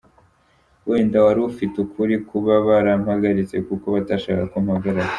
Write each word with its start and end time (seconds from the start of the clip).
Wenda 0.89 1.17
wari 1.25 1.39
ufite 1.51 1.75
ukuri 1.85 2.15
kuba 2.29 2.53
barampagaritse 2.67 3.55
kuko 3.67 3.85
batashakaga 3.95 4.45
ko 4.51 4.57
mpagaragara. 4.65 5.09